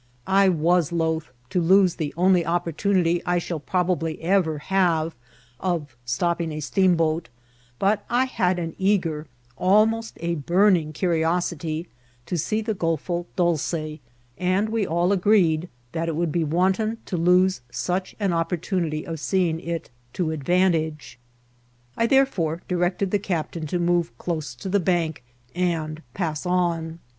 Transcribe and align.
I 0.25 0.49
was 0.49 0.91
loth 0.91 1.29
to 1.51 1.61
lose 1.61 1.93
the 1.97 2.11
only 2.17 2.43
opportunity 2.43 3.21
I 3.23 3.37
shall 3.37 3.59
probably 3.59 4.19
ever 4.23 4.57
have 4.57 5.13
of 5.59 5.95
stopping 6.05 6.51
a 6.51 6.59
steamboat; 6.59 7.29
but 7.77 8.03
I 8.09 8.25
had 8.25 8.57
an 8.57 8.73
eager, 8.79 9.27
al 9.59 9.85
most 9.85 10.17
a 10.19 10.33
burning 10.33 10.91
curiosity 10.91 11.87
to 12.25 12.35
see 12.35 12.61
the 12.63 12.73
Oolfo 12.83 13.27
Dolce, 13.35 13.99
and 14.39 14.69
we 14.69 14.87
all 14.87 15.11
agreed 15.11 15.69
that 15.91 16.07
it 16.09 16.15
would 16.15 16.31
be 16.31 16.43
wanton 16.43 16.97
to 17.05 17.15
lose 17.15 17.61
such 17.69 18.15
an 18.19 18.33
opportunity 18.33 19.05
of 19.05 19.19
seeing 19.19 19.59
it 19.59 19.91
to 20.13 20.31
advantage. 20.31 21.19
I 21.95 22.07
therefore 22.07 22.63
di 22.67 22.73
rected 22.73 23.11
the 23.11 23.19
captain 23.19 23.67
to 23.67 23.77
move 23.77 24.17
close 24.17 24.55
to 24.55 24.67
the 24.67 24.79
bank 24.79 25.23
and 25.53 26.01
pass 26.15 26.43
on. 26.47 26.97